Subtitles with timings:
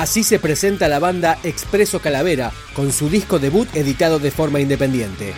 [0.00, 5.34] Así se presenta la banda Expreso Calavera con su disco debut editado de forma independiente.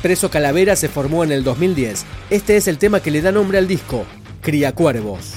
[0.00, 2.06] Expreso Calavera se formó en el 2010.
[2.30, 4.06] Este es el tema que le da nombre al disco,
[4.40, 5.34] Cría Cuervos.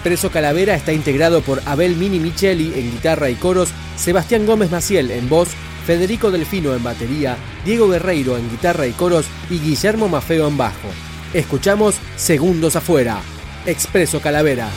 [0.00, 5.10] Expreso Calavera está integrado por Abel Mini Micheli en guitarra y coros, Sebastián Gómez Maciel
[5.10, 5.50] en voz,
[5.84, 7.36] Federico Delfino en batería,
[7.66, 10.88] Diego Guerreiro en guitarra y coros y Guillermo Mafeo en bajo.
[11.34, 13.20] Escuchamos Segundos afuera.
[13.66, 14.70] Expreso Calavera.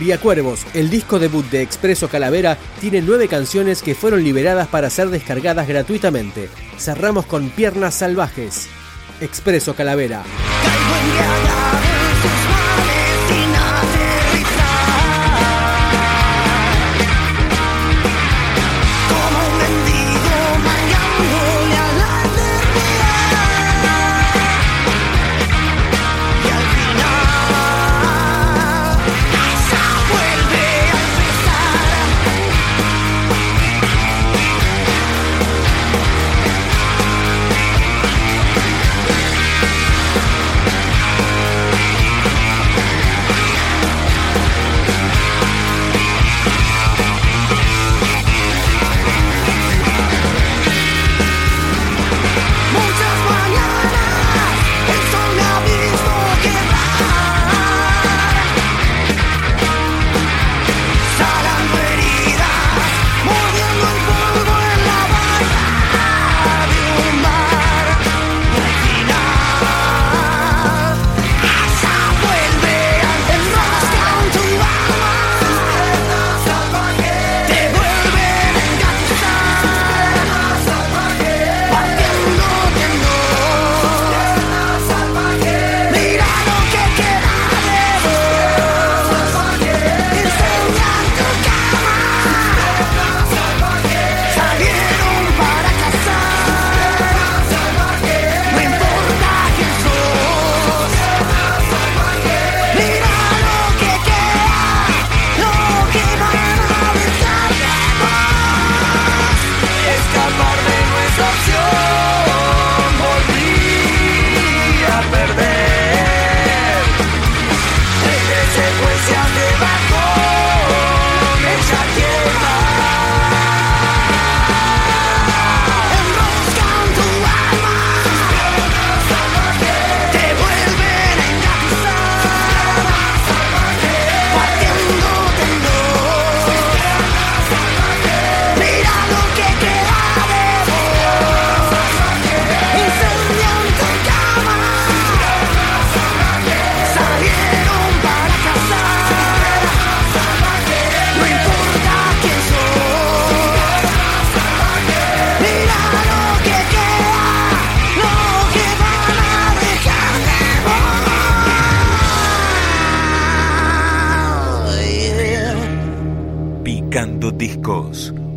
[0.00, 4.88] Cría Cuervos, el disco debut de Expreso Calavera, tiene nueve canciones que fueron liberadas para
[4.88, 6.48] ser descargadas gratuitamente.
[6.78, 8.68] Cerramos con Piernas Salvajes.
[9.20, 10.22] Expreso Calavera.